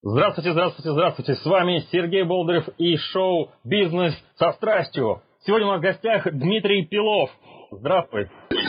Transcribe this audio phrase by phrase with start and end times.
[0.00, 1.34] Здравствуйте, здравствуйте, здравствуйте.
[1.34, 5.22] С вами Сергей Болдырев и шоу «Бизнес со страстью».
[5.40, 7.30] Сегодня у нас в гостях Дмитрий Пилов.
[7.72, 8.28] Здравствуй.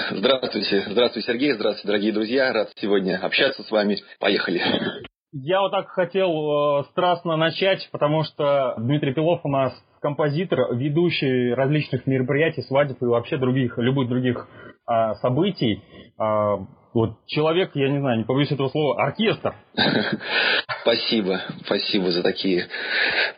[0.09, 0.85] Здравствуйте.
[0.89, 1.53] Здравствуй, Сергей.
[1.53, 2.51] Здравствуйте, дорогие друзья.
[2.51, 3.97] Рад сегодня общаться с вами.
[4.19, 4.59] Поехали.
[5.31, 6.31] Я вот так хотел
[6.79, 9.71] э, страстно начать, потому что Дмитрий Пилов у нас
[10.01, 14.47] композитор, ведущий различных мероприятий, свадеб и вообще других, любых других
[14.89, 15.83] э, событий.
[16.19, 16.57] Э,
[16.95, 19.53] вот человек, я не знаю, не побоюсь этого слова, оркестр.
[20.81, 22.67] Спасибо, спасибо за такие,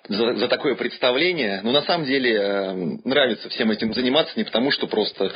[0.08, 1.62] за, за такое представление.
[1.64, 2.74] Но на самом деле э,
[3.04, 5.32] нравится всем этим заниматься не потому, что просто э,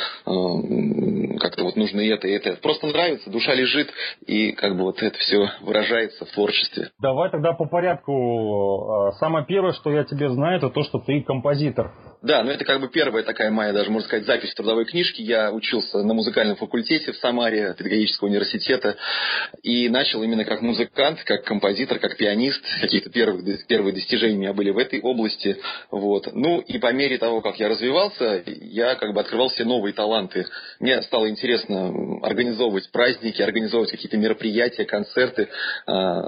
[1.39, 2.57] как-то вот нужно и это, и это.
[2.61, 3.89] Просто нравится, душа лежит,
[4.25, 6.89] и как бы вот это все выражается в творчестве.
[6.99, 9.09] Давай тогда по порядку.
[9.09, 11.91] Э, самое первое, что я тебе знаю, это то, что ты композитор.
[12.21, 15.21] Да, ну это как бы первая такая моя, даже можно сказать, запись в трудовой книжке.
[15.21, 18.95] Я учился на музыкальном факультете в Самаре, педагогического университета,
[19.61, 22.61] и начал именно как музыкант, как композитор, как пианист.
[22.81, 25.57] Какие-то первые, первые достижения у меня были в этой области.
[25.91, 26.29] Вот.
[26.33, 30.45] Ну и по мере того, как я развивался, я как бы открывал все новые таланты.
[30.79, 35.49] Мне стало интересно организовывать праздники, организовывать какие-то мероприятия, концерты,
[35.85, 36.21] а,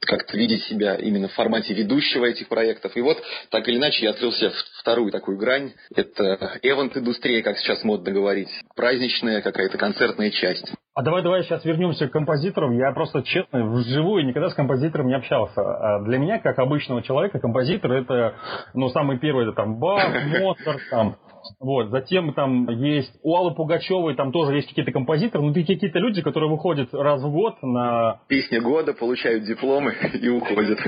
[0.00, 2.96] как-то видеть себя именно в формате ведущего этих проектов.
[2.96, 5.72] И вот так или иначе я открыл себе вторую такую грань.
[5.94, 8.50] Это эвент-индустрия, как сейчас модно говорить.
[8.74, 10.66] Праздничная какая-то концертная часть.
[11.00, 12.76] А давай, давай сейчас вернемся к композиторам.
[12.76, 15.62] Я просто честно вживую никогда с композитором не общался.
[15.62, 18.34] А для меня, как обычного человека, композитор это,
[18.74, 20.10] ну, самый первый, это там Бах,
[20.42, 21.16] Моцарт, там,
[21.58, 21.90] вот.
[21.90, 26.50] Затем там есть у Аллы Пугачевой, там тоже есть какие-то композиторы, но какие-то люди, которые
[26.50, 28.20] выходят раз в год на...
[28.28, 30.78] Песня года, получают дипломы и уходят.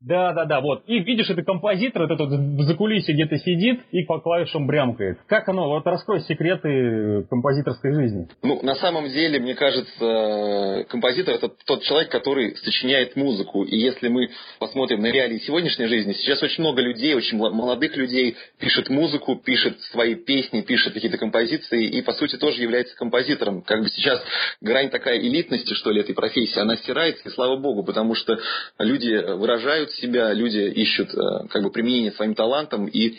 [0.00, 0.82] Да, да, да, вот.
[0.86, 5.18] И видишь, это композитор, это тут в закулисе где-то сидит и по клавишам брямкает.
[5.26, 5.68] Как оно?
[5.68, 8.28] Вот раскрой секреты композиторской жизни.
[8.42, 13.64] Ну, на самом деле, мне кажется, композитор это тот человек, который сочиняет музыку.
[13.64, 18.36] И если мы посмотрим на реалии сегодняшней жизни, сейчас очень много людей, очень молодых людей
[18.58, 23.62] пишет музыку, пишет свои песни, пишет какие-то композиции и, по сути, тоже является композитором.
[23.62, 24.22] Как бы сейчас
[24.60, 28.38] грань такая элитности, что ли, этой профессии, она стирается, и слава богу, потому что
[28.78, 33.18] люди выражают себя, люди ищут э, как бы применение своим талантам, и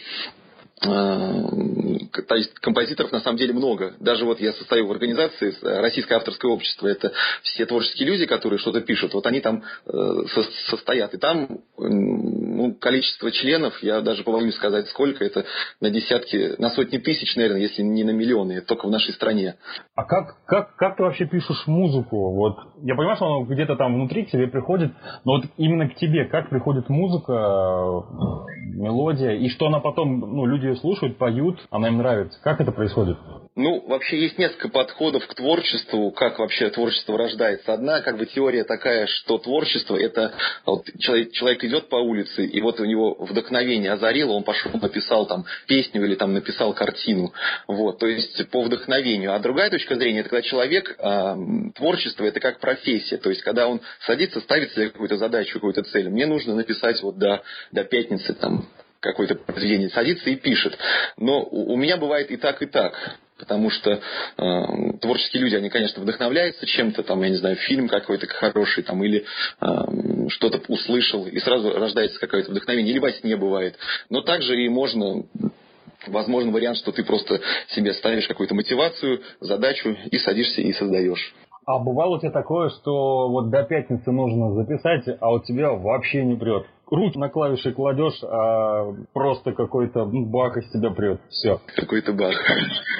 [2.61, 3.93] композиторов на самом деле много.
[3.99, 6.87] Даже вот я состою в организации Российское авторское общество.
[6.87, 7.11] Это
[7.41, 9.13] все творческие люди, которые что-то пишут.
[9.13, 9.91] Вот они там э,
[10.69, 11.13] состоят.
[11.13, 15.45] И там ну, количество членов, я даже побоюсь сказать, сколько это,
[15.79, 19.55] на десятки, на сотни тысяч, наверное, если не на миллионы, только в нашей стране.
[19.95, 22.33] А как, как, как ты вообще пишешь музыку?
[22.33, 24.91] Вот я понимаю, что она где-то там внутри к тебе приходит,
[25.23, 27.33] но вот именно к тебе как приходит музыка,
[28.73, 32.39] мелодия, и что она потом, ну, люди ее слушают, поют, она им нравится.
[32.41, 33.17] Как это происходит?
[33.55, 37.71] Ну, вообще есть несколько подходов к творчеству, как вообще творчество рождается.
[37.71, 40.33] Одна как бы теория такая, что творчество это
[40.65, 45.27] вот, человек, человек идет по улице, и вот у него вдохновение озарило, он пошел, написал
[45.27, 47.31] там песню или там написал картину.
[47.67, 49.35] Вот, то есть по вдохновению.
[49.35, 51.35] А другая точка зрения, это когда человек, э,
[51.75, 53.17] творчество это как профессия.
[53.17, 56.09] То есть когда он садится, ставит себе какую-то задачу, какую-то цель.
[56.09, 58.67] Мне нужно написать вот до, до пятницы там
[59.03, 60.75] какое-то произведение, садится и пишет.
[61.17, 63.19] Но у меня бывает и так, и так.
[63.43, 63.99] Потому что э,
[65.01, 69.25] творческие люди, они, конечно, вдохновляются чем-то, там, я не знаю, фильм какой-то хороший, там, или
[69.59, 69.65] э,
[70.29, 73.75] что-то услышал, и сразу рождается какое-то вдохновение, или во сне бывает.
[74.09, 75.25] Но также и можно
[76.07, 81.35] возможен вариант, что ты просто себе ставишь какую-то мотивацию, задачу и садишься и создаешь.
[81.65, 86.23] А бывало у тебя такое, что вот до пятницы нужно записать, а у тебя вообще
[86.23, 86.65] не прет?
[86.93, 91.19] Руки на клавиши кладешь, а просто какой-то ну, бак из тебя прет.
[91.29, 91.59] Все.
[91.75, 92.35] Какой-то бак.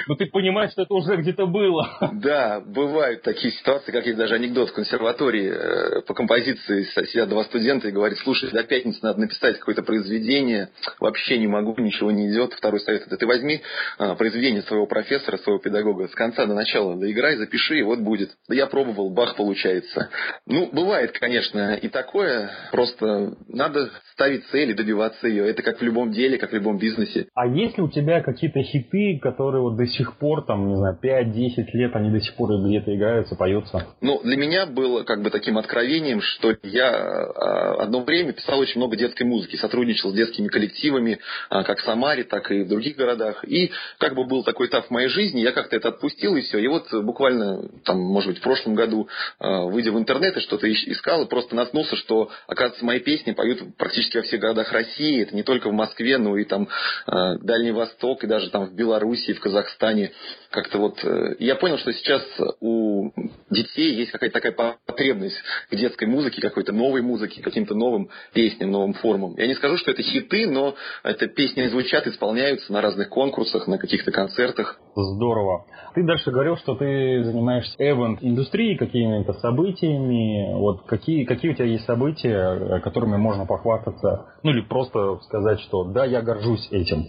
[0.06, 1.88] Ну ты понимаешь, что это уже где-то было.
[2.12, 7.44] Да, бывают такие ситуации, как есть даже анекдот в консерватории э, по композиции сидят два
[7.44, 12.30] студента и говорят, слушай, до пятницы надо написать какое-то произведение, вообще не могу, ничего не
[12.30, 12.52] идет.
[12.54, 13.62] Второй совет это ты возьми
[13.98, 18.30] а, произведение своего профессора, своего педагога с конца до начала доиграй, запиши, и вот будет.
[18.48, 20.10] Да я пробовал, бах, получается.
[20.46, 25.48] Ну, бывает, конечно, и такое, просто надо ставить цели, добиваться ее.
[25.48, 27.26] Это как в любом деле, как в любом бизнесе.
[27.34, 30.98] А есть ли у тебя какие-то хиты, которые вот до сих пор, там, не знаю,
[31.02, 33.86] 5-10 лет, они до сих пор где-то играются, поются?
[34.00, 38.78] Ну, для меня было как бы таким откровением, что я а, одно время писал очень
[38.80, 41.18] много детской музыки, сотрудничал с детскими коллективами,
[41.50, 43.44] а, как в Самаре, так и в других городах.
[43.44, 46.58] И как бы был такой этап в моей жизни, я как-то это отпустил, и все.
[46.58, 49.08] И вот буквально, там, может быть, в прошлом году,
[49.38, 53.63] а, выйдя в интернет и что-то искал, и просто наткнулся, что, оказывается, мои песни поют
[53.76, 56.68] практически во всех городах России, это не только в Москве, но и там
[57.06, 60.12] э, Дальний Восток, и даже там в Беларуси, в Казахстане.
[60.50, 62.22] Как-то вот э, я понял, что сейчас
[62.60, 63.10] у
[63.50, 65.36] детей есть какая-то такая потребность
[65.70, 69.34] к детской музыке, какой-то новой музыке, каким-то новым песням, новым формам.
[69.36, 73.78] Я не скажу, что это хиты, но это песни звучат, исполняются на разных конкурсах, на
[73.78, 74.78] каких-то концертах.
[74.94, 75.66] Здорово.
[75.94, 80.52] Ты дальше говорил, что ты занимаешься эвент-индустрией, какими-то событиями.
[80.54, 84.26] Вот какие, какие у тебя есть события, которыми можно похвастаться?
[84.42, 87.04] Ну или просто сказать, что да, я горжусь этим.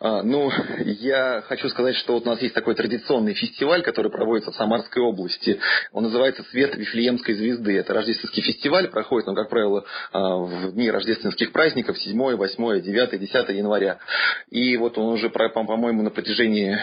[0.00, 0.50] А, ну,
[0.84, 5.02] я хочу сказать, что вот у нас есть такой традиционный фестиваль, который проводится в Самарской
[5.02, 5.58] области.
[5.92, 7.76] Он называется «Свет Вифлеемской звезды».
[7.76, 13.20] Это рождественский фестиваль, проходит он, как правило, а, в дни рождественских праздников 7, 8, 9,
[13.20, 13.98] 10 января.
[14.50, 16.78] И вот он уже, по-моему, на протяжении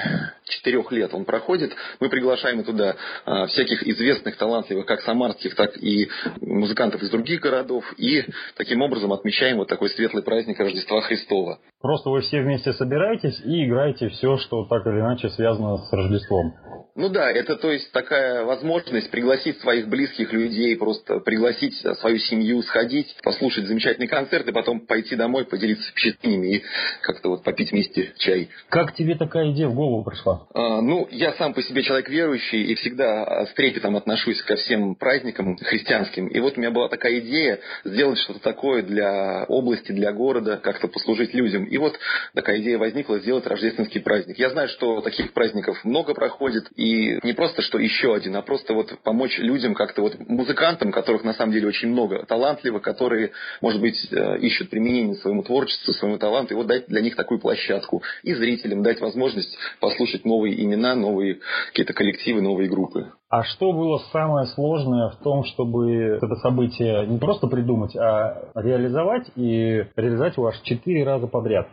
[0.46, 1.74] четырех лет он проходит.
[2.00, 2.96] Мы приглашаем туда
[3.26, 6.10] а, всяких известных, талантливых, как самарских, так и
[6.42, 7.86] музыкантов из других городов.
[7.98, 8.26] И
[8.58, 11.60] таким образом отмечаем вот такой светлый праздник Рождества Христова.
[11.82, 16.54] Просто вы все вместе собираетесь и играете все, что так или иначе связано с Рождеством.
[16.96, 22.62] Ну да, это то есть такая возможность пригласить своих близких людей, просто пригласить свою семью,
[22.62, 26.64] сходить, послушать замечательный концерт и потом пойти домой, поделиться впечатлениями и
[27.02, 28.48] как-то вот попить вместе чай.
[28.70, 30.48] Как тебе такая идея в голову пришла?
[30.54, 34.96] А, ну, я сам по себе человек верующий и всегда с трепетом отношусь ко всем
[34.96, 36.28] праздникам христианским.
[36.28, 40.88] И вот у меня была такая идея сделать что-то такое для области, для города, как-то
[40.88, 41.66] послужить людям.
[41.66, 42.00] И вот
[42.34, 44.40] такая идея возникла сделать рождественский праздник.
[44.40, 46.85] Я знаю, что таких праздников много проходит, и
[47.24, 51.34] не просто что еще один, а просто вот помочь людям как-то вот музыкантам, которых на
[51.34, 56.54] самом деле очень много, талантливых, которые, может быть, э, ищут применение своему творчеству, своему таланту,
[56.54, 58.04] и вот дать для них такую площадку.
[58.24, 63.12] И зрителям дать возможность послушать новые имена, новые какие-то коллективы, новые группы.
[63.30, 69.28] А что было самое сложное в том, чтобы это событие не просто придумать, а реализовать
[69.36, 71.68] и реализовать его аж четыре раза подряд?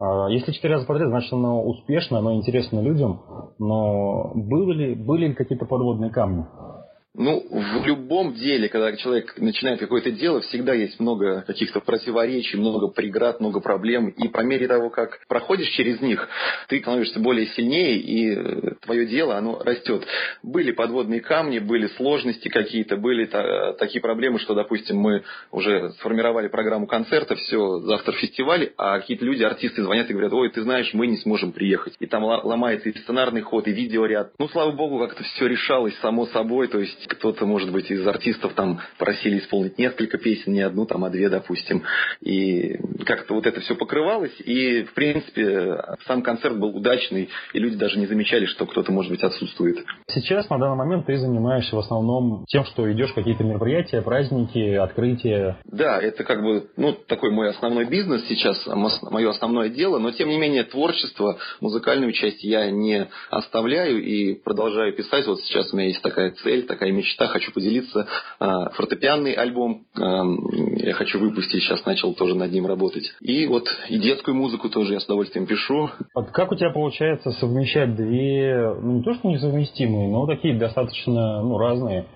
[0.00, 3.20] А, если четыре раза подряд, значит оно успешно, оно интересно людям,
[3.58, 6.46] но были ли, были ли какие-то подводные камни?
[7.12, 12.86] Ну, в любом деле, когда человек начинает какое-то дело, всегда есть много каких-то противоречий, много
[12.86, 14.10] преград, много проблем.
[14.10, 16.28] И по мере того, как проходишь через них,
[16.68, 20.06] ты становишься более сильнее, и э, твое дело, оно растет.
[20.44, 26.46] Были подводные камни, были сложности какие-то, были та, такие проблемы, что, допустим, мы уже сформировали
[26.46, 30.94] программу концерта, все, завтра фестиваль, а какие-то люди, артисты звонят и говорят, ой, ты знаешь,
[30.94, 31.96] мы не сможем приехать.
[31.98, 34.30] И там ломается и сценарный ход, и видеоряд.
[34.38, 38.54] Ну, слава богу, как-то все решалось само собой, то есть кто-то, может быть, из артистов
[38.54, 41.82] там просили исполнить несколько песен, не одну, там, а две, допустим.
[42.20, 45.76] И как-то вот это все покрывалось, и, в принципе,
[46.06, 49.84] сам концерт был удачный, и люди даже не замечали, что кто-то, может быть, отсутствует.
[50.08, 54.74] Сейчас, на данный момент, ты занимаешься в основном тем, что идешь в какие-то мероприятия, праздники,
[54.74, 55.58] открытия.
[55.64, 60.28] Да, это как бы, ну, такой мой основной бизнес сейчас, мое основное дело, но, тем
[60.28, 65.26] не менее, творчество, музыкальную часть я не оставляю и продолжаю писать.
[65.26, 68.06] Вот сейчас у меня есть такая цель, такая моя мечта, хочу поделиться.
[68.38, 70.22] А, фортепианный альбом а,
[70.76, 73.12] я хочу выпустить, сейчас начал тоже над ним работать.
[73.20, 75.90] И вот и детскую музыку тоже я с удовольствием пишу.
[76.14, 81.42] Вот как у тебя получается совмещать две, ну не то что несовместимые, но такие достаточно
[81.42, 82.06] ну, разные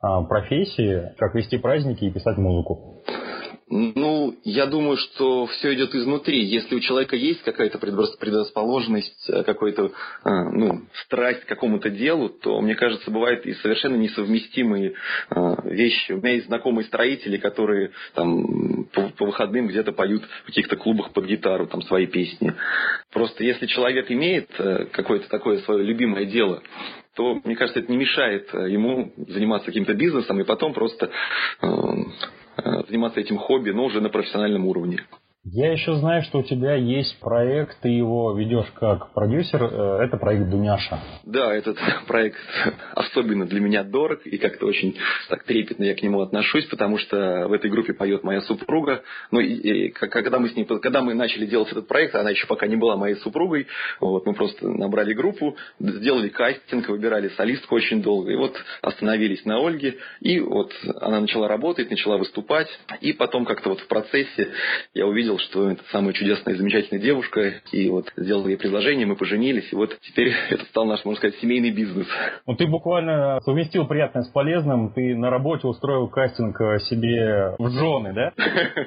[0.00, 3.02] а, профессии, как вести праздники и писать музыку?
[3.66, 6.44] Ну, я думаю, что все идет изнутри.
[6.44, 12.60] Если у человека есть какая-то предрасположенность, э, какая-то э, ну, страсть к какому-то делу, то,
[12.60, 14.92] мне кажется, бывают и совершенно несовместимые
[15.30, 16.12] э, вещи.
[16.12, 21.12] У меня есть знакомые строители, которые там по, по выходным где-то поют в каких-то клубах
[21.12, 22.52] под гитару там свои песни.
[23.12, 24.50] Просто если человек имеет
[24.92, 26.62] какое-то такое свое любимое дело,
[27.14, 31.10] то, мне кажется, это не мешает ему заниматься каким-то бизнесом и потом просто
[32.88, 35.00] заниматься этим хобби, но уже на профессиональном уровне.
[35.46, 40.16] Я еще знаю, что у тебя есть проект, ты его ведешь как продюсер, э, это
[40.16, 40.98] проект Дуняша.
[41.24, 42.38] Да, этот проект
[42.94, 44.96] особенно для меня дорог, и как-то очень
[45.28, 49.02] так трепетно я к нему отношусь, потому что в этой группе поет моя супруга.
[49.30, 52.46] Ну, и, и когда мы с ней, когда мы начали делать этот проект, она еще
[52.46, 53.66] пока не была моей супругой,
[54.00, 59.58] вот, мы просто набрали группу, сделали кастинг, выбирали солистку очень долго, и вот остановились на
[59.58, 60.72] Ольге, и вот
[61.02, 62.68] она начала работать, начала выступать,
[63.02, 64.48] и потом как-то вот в процессе
[64.94, 69.06] я увидел, увидел, что это самая чудесная и замечательная девушка, и вот сделал ей предложение,
[69.06, 72.06] мы поженились, и вот теперь это стал наш, можно сказать, семейный бизнес.
[72.46, 77.68] Ну, ты буквально совместил приятное с полезным, ты на работе устроил кастинг э, себе в
[77.70, 78.32] жены, да?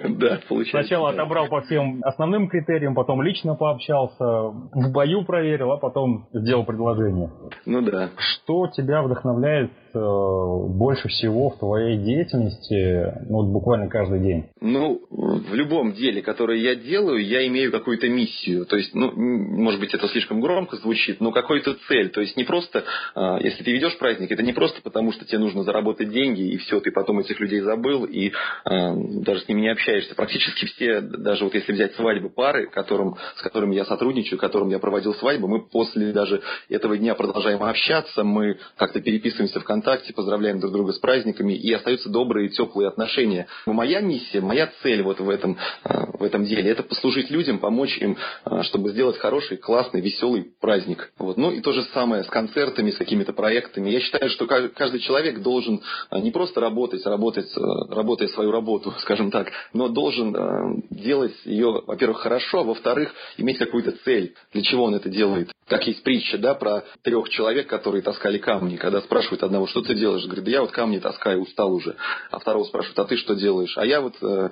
[0.08, 0.88] Да, получается.
[0.88, 6.66] Сначала отобрал по всем основным критериям, потом лично пообщался, в бою проверил, а потом сделал
[6.66, 7.30] предложение.
[7.66, 8.10] Ну да.
[8.18, 14.46] Что тебя вдохновляет больше всего в твоей деятельности, ну, вот буквально каждый день?
[14.62, 18.66] Ну, в любом деле, которое я делаю, я имею какую-то миссию.
[18.66, 22.10] То есть, ну, может быть, это слишком громко звучит, но какую-то цель.
[22.10, 22.84] То есть, не просто,
[23.16, 26.58] а, если ты ведешь праздник, это не просто потому, что тебе нужно заработать деньги, и
[26.58, 28.32] все, ты потом этих людей забыл, и э,
[28.66, 30.16] даже с ними не общаешься.
[30.16, 34.80] Практически все, даже вот если взять свадьбы пары, которым, с которыми я сотрудничаю, которым я
[34.80, 40.74] проводил свадьбу, мы после даже этого дня продолжаем общаться, мы как-то переписываемся ВКонтакте, поздравляем друг
[40.74, 43.48] друга с праздниками, и остаются добрые, теплые отношения.
[43.66, 47.60] Но моя миссия, моя цель вот в этом, э, в этом деле, это послужить людям,
[47.60, 51.12] помочь им, э, чтобы сделать хороший, классный, веселый праздник.
[51.18, 51.38] Вот.
[51.38, 53.90] Ну и то же самое с концертами, с какими-то проектами.
[53.90, 57.50] Я считаю, что каждый человек должен э, не просто работать, работать,
[57.90, 63.94] работая свою работу, скажем так, но должен делать ее, во-первых, хорошо, а во-вторых, иметь какую-то
[64.04, 65.52] цель, для чего он это делает.
[65.68, 68.78] Как есть притча, да, про трех человек, которые таскали камни.
[68.78, 71.96] Когда спрашивают одного, что ты делаешь, говорит, да я вот камни таскаю, устал уже.
[72.32, 73.78] А второго спрашивают, а ты что делаешь?
[73.78, 74.50] А я вот э,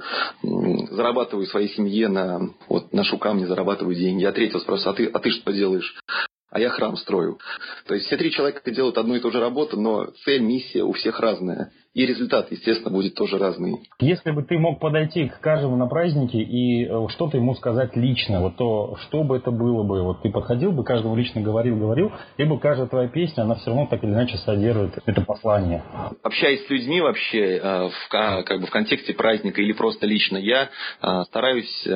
[0.91, 4.25] зарабатываю своей семье на, вот, ношу камни, зарабатываю деньги.
[4.25, 5.95] А третьего спрашивают, а ты, а ты что делаешь?
[6.51, 7.37] а я храм строю.
[7.85, 10.93] То есть все три человека делают одну и ту же работу, но цель, миссия у
[10.93, 11.73] всех разная.
[11.95, 13.79] И результат, естественно, будет тоже разный.
[14.01, 18.41] Если бы ты мог подойти к каждому на празднике и э, что-то ему сказать лично,
[18.41, 20.03] вот то, что бы это было бы?
[20.03, 23.87] Вот ты подходил бы, каждому лично говорил, говорил, либо каждая твоя песня, она все равно
[23.87, 25.83] так или иначе содержит это послание.
[26.21, 30.69] Общаясь с людьми вообще э, в, как бы в контексте праздника или просто лично, я
[31.01, 31.87] э, стараюсь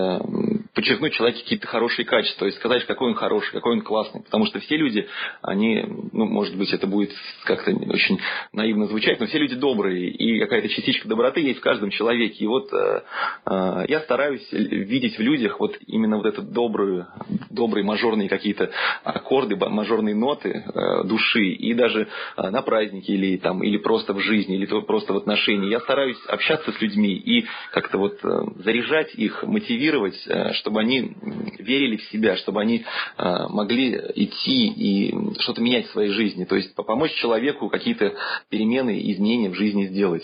[0.73, 4.21] подчеркнуть человеке какие-то хорошие качества и сказать, какой он хороший, какой он классный.
[4.23, 5.07] Потому что все люди,
[5.41, 7.11] они, ну, может быть, это будет
[7.43, 8.19] как-то очень
[8.53, 12.43] наивно звучать, но все люди добрые, и какая-то частичка доброты есть в каждом человеке.
[12.43, 13.01] И вот э,
[13.45, 17.07] э, я стараюсь видеть в людях вот именно вот это добрые,
[17.49, 18.71] добрые мажорные какие-то
[19.03, 22.07] аккорды, мажорные ноты э, души, и даже
[22.37, 25.69] э, на празднике или там, или просто в жизни, или просто в отношении.
[25.69, 28.29] Я стараюсь общаться с людьми и как-то вот э,
[28.63, 31.15] заряжать их, мотивировать, э, чтобы они
[31.57, 32.85] верили в себя, чтобы они
[33.17, 36.45] э, могли идти и что-то менять в своей жизни.
[36.45, 38.13] То есть помочь человеку какие-то
[38.49, 40.23] перемены, изменения в жизни сделать.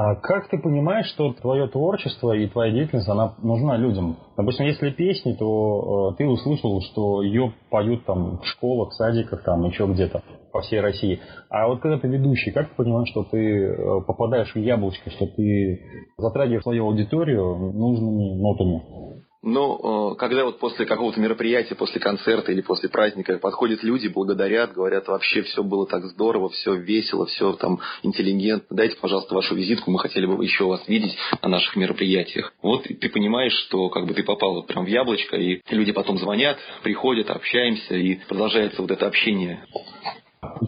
[0.00, 4.16] А как ты понимаешь, что твое творчество и твоя деятельность, она нужна людям?
[4.36, 9.64] Допустим, если песни, то э, ты услышал, что ее поют там в школах, садиках, там
[9.64, 11.18] еще где-то по всей России.
[11.50, 15.26] А вот когда ты ведущий, как ты понимаешь, что ты э, попадаешь в яблочко, что
[15.26, 15.82] ты
[16.16, 19.07] затрагиваешь свою аудиторию нужными нотами?
[19.42, 24.72] Но э, когда вот после какого-то мероприятия, после концерта или после праздника подходят люди, благодарят,
[24.72, 29.90] говорят, вообще все было так здорово, все весело, все там интеллигентно, дайте, пожалуйста, вашу визитку,
[29.92, 32.52] мы хотели бы еще вас видеть на наших мероприятиях.
[32.62, 36.58] Вот ты понимаешь, что как бы ты попал прям в яблочко, и люди потом звонят,
[36.82, 39.64] приходят, общаемся, и продолжается вот это общение.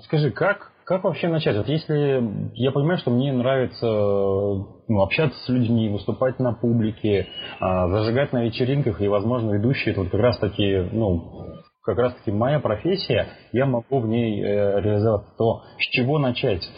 [0.05, 1.57] Скажи, как как вообще начать?
[1.57, 2.21] Вот если
[2.55, 7.29] я понимаю, что мне нравится ну, общаться с людьми, выступать на публике,
[7.61, 12.13] а, зажигать на вечеринках, и, возможно, ведущие это вот как раз таки, ну, как раз
[12.17, 16.69] таки моя профессия, я могу в ней э, реализовать то, с чего начать.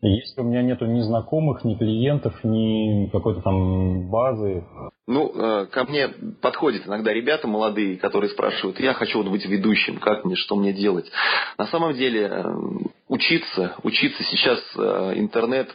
[0.00, 4.64] Если у меня нету ни знакомых, ни клиентов, ни какой-то там базы.
[5.08, 6.06] Ну, э, ко мне
[6.40, 10.72] подходят иногда ребята молодые, которые спрашивают, я хочу вот быть ведущим, как мне, что мне
[10.72, 11.10] делать.
[11.58, 12.44] На самом деле, э,
[13.16, 13.74] учиться.
[13.82, 15.70] Учиться сейчас э, интернет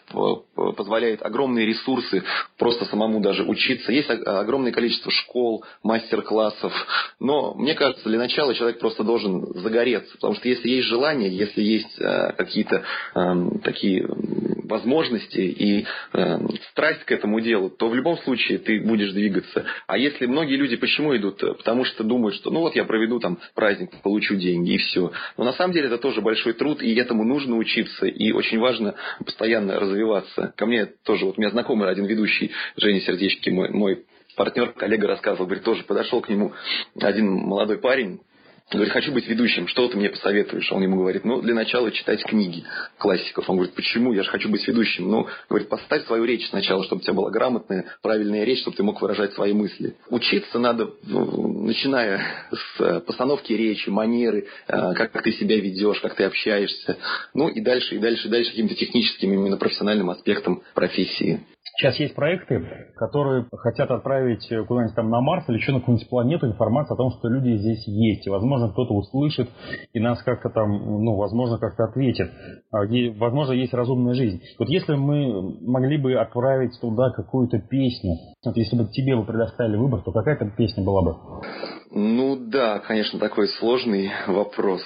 [0.78, 2.24] позволяет огромные ресурсы
[2.58, 3.92] просто самому даже учиться.
[3.92, 6.74] Есть огромное количество школ, мастер-классов.
[7.20, 10.14] Но мне кажется, для начала человек просто должен загореться.
[10.14, 12.84] Потому что если есть желание, если есть э, какие-то
[13.16, 14.08] эм, такие
[14.72, 16.38] возможности и э,
[16.72, 19.66] страсть к этому делу, то в любом случае ты будешь двигаться.
[19.86, 21.40] А если многие люди почему идут?
[21.40, 25.12] Потому что думают, что ну вот я проведу там праздник, получу деньги и все.
[25.38, 28.96] Но на самом деле это тоже большой труд, и этому нужно учиться, и очень важно
[29.26, 30.54] постоянно развиваться.
[30.58, 35.08] Ко мне тоже, вот у меня знакомый один ведущий, Женя Сердечки, мой, мой партнер, коллега
[35.08, 36.54] рассказывал, говорит, тоже подошел к нему
[37.00, 38.22] один молодой парень,
[38.72, 40.72] Говорит, хочу быть ведущим, что ты мне посоветуешь?
[40.72, 42.63] Он ему говорит, ну, для начала читать книги
[42.98, 43.50] классиков.
[43.50, 44.13] Он говорит, почему?
[44.13, 45.12] Я же хочу быть ведущим.
[45.12, 48.84] Ну, говорит, поставь свою речь сначала, чтобы у тебя была грамотная, правильная речь, чтобы ты
[48.84, 49.98] мог выражать свои мысли.
[50.10, 56.16] Учиться надо, ну, начиная с э, постановки речи, манеры, э, как ты себя ведешь, как
[56.16, 56.98] ты общаешься.
[57.34, 61.46] Ну, и дальше, и дальше, и дальше каким-то техническим, именно профессиональным аспектом профессии.
[61.78, 62.63] Сейчас есть проекты,
[62.96, 67.12] которые хотят отправить куда-нибудь там на Марс или еще на какую-нибудь планету информацию о том,
[67.12, 68.28] что люди здесь есть.
[68.28, 69.50] И, возможно, кто-то услышит
[69.94, 72.30] и нас как-то там, ну, возможно, как-то ответит.
[72.72, 72.80] А
[73.18, 74.42] возможно, есть разумная жизнь.
[74.60, 79.78] Вот если мы могли бы отправить туда какую-то песню, вот если бы тебе бы предоставили
[79.78, 81.16] выбор, то какая то песня была бы?
[81.94, 84.82] Ну да, конечно, такой сложный вопрос.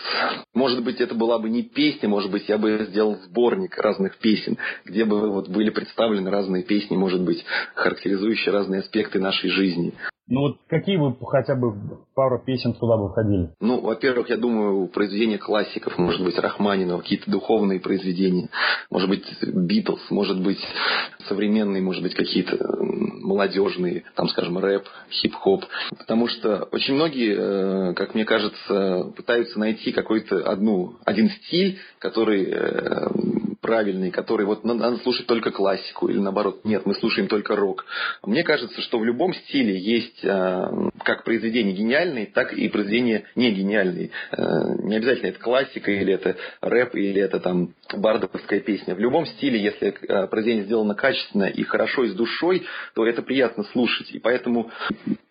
[0.55, 4.57] Может быть, это была бы не песня, может быть, я бы сделал сборник разных песен,
[4.85, 7.45] где бы вот были представлены разные песни, может быть,
[7.75, 9.93] характеризующие разные аспекты нашей жизни.
[10.27, 13.51] Ну вот какие бы хотя бы пару песен туда бы входили?
[13.59, 18.49] Ну, во-первых, я думаю, произведения классиков, может быть, Рахманинова, какие-то духовные произведения,
[18.89, 20.59] может быть, Битлз, может быть,
[21.27, 22.57] современные, может быть, какие-то
[23.25, 25.65] молодежные, там, скажем, рэп, хип-хоп.
[25.97, 32.45] Потому что очень многие, э, как мне кажется, пытаются найти какой-то одну, один стиль, который
[32.45, 33.07] э,
[33.65, 37.83] правильный, который вот надо слушать только классику, или наоборот, нет, мы слушаем только рок.
[38.23, 40.65] Мне кажется, что в любом стиле есть э,
[41.03, 44.11] как произведения гениальные, так и произведения не гениальные.
[44.33, 44.43] Э,
[44.83, 48.93] не обязательно это классика, или это рэп, или это там бардовская песня.
[48.93, 53.23] В любом стиле, если э, произведение сделано качественно и хорошо и с душой, то это
[53.23, 54.11] приятно слушать.
[54.11, 54.69] И поэтому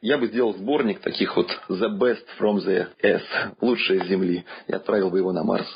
[0.03, 3.23] я бы сделал сборник таких вот The Best from the S,
[3.61, 5.69] лучшие с Земли, и отправил бы его на Марс.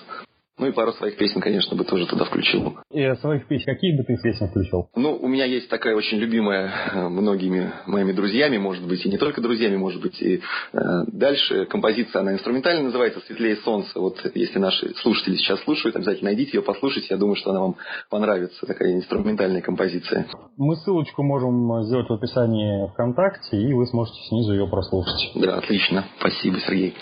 [0.59, 2.79] Ну и пару своих песен, конечно, бы тоже туда включил.
[2.91, 4.89] И своих песен, какие бы ты песни включил?
[4.97, 9.19] Ну, у меня есть такая очень любимая э, многими моими друзьями, может быть, и не
[9.19, 10.41] только друзьями, может быть, и
[10.73, 14.01] э, дальше композиция, она инструментальная, называется «Светлее солнца».
[14.01, 17.09] Вот если наши слушатели сейчас слушают, обязательно найдите ее, послушайте.
[17.11, 17.77] Я думаю, что она вам
[18.11, 20.27] понравится, такая инструментальная композиция.
[20.57, 25.33] Мы ссылочку можем сделать в описании ВКонтакте, и вы сможете снизу ее прослушать.
[25.37, 26.05] Да, отлично.
[26.19, 26.95] Спасибо, Сергей.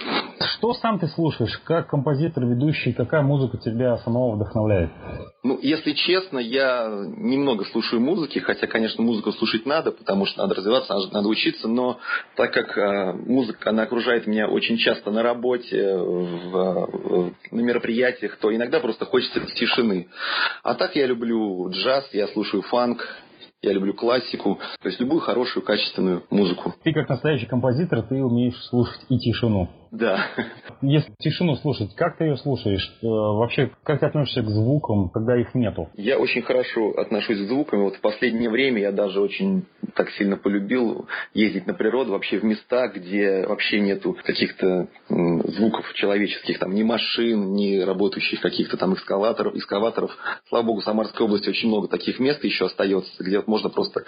[0.56, 1.58] Что сам ты слушаешь?
[1.64, 4.91] Как композитор, ведущий, какая музыка музыка тебя самого вдохновляет?
[5.43, 10.57] Ну, если честно, я немного слушаю музыки, хотя, конечно, музыку слушать надо, потому что надо
[10.57, 11.99] развиваться, надо, учиться, но
[12.37, 18.37] так как э, музыка, она окружает меня очень часто на работе, в, в, на мероприятиях,
[18.38, 20.09] то иногда просто хочется тишины.
[20.62, 23.07] А так я люблю джаз, я слушаю фанк,
[23.62, 26.75] я люблю классику, то есть любую хорошую, качественную музыку.
[26.83, 29.69] Ты как настоящий композитор, ты умеешь слушать и тишину.
[29.90, 30.26] Да.
[30.83, 32.87] Если тишину слушать, как ты ее слушаешь?
[33.02, 35.88] Э, вообще, как ты относишься к звукам, когда их нету?
[35.95, 37.85] Я очень хорошо отношусь к звукам.
[37.85, 42.45] Вот в последнее время я даже очень так сильно полюбил ездить на природу, вообще в
[42.45, 49.55] места, где вообще нету каких-то звуков человеческих, там ни машин, ни работающих каких-то там экскаваторов,
[49.55, 50.16] экскаваторов.
[50.49, 54.05] Слава богу, в Самарской области очень много таких мест еще остается, где вот можно просто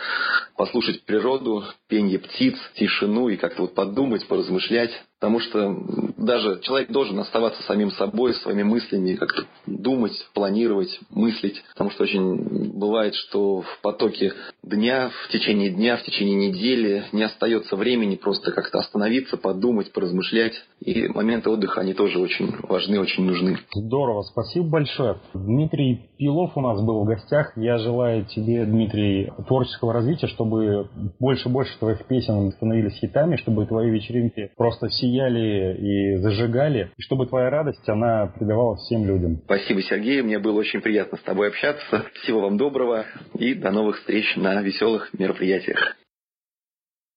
[0.56, 4.90] послушать природу, пение птиц, тишину и как-то вот подумать, поразмышлять.
[5.20, 5.76] Потому что
[6.16, 11.62] даже человек должен оставаться самим собой, своими мыслями, как-то думать, планировать, мыслить.
[11.72, 17.24] Потому что очень бывает, что в потоке дня, в течение дня, в течение недели не
[17.24, 20.54] остается времени просто как-то остановиться, подумать, поразмышлять.
[20.80, 23.58] И моменты отдыха, они тоже очень важны, очень нужны.
[23.74, 25.16] Здорово, спасибо большое.
[25.34, 27.52] Дмитрий Пилов у нас был в гостях.
[27.56, 33.66] Я желаю тебе, Дмитрий, творческого развития, чтобы больше и больше твоих песен становились хитами, чтобы
[33.66, 39.40] твои вечеринки просто все сияли и зажигали, и чтобы твоя радость, она придавала всем людям.
[39.44, 42.04] Спасибо, Сергей, мне было очень приятно с тобой общаться.
[42.22, 43.04] Всего вам доброго
[43.38, 45.96] и до новых встреч на веселых мероприятиях.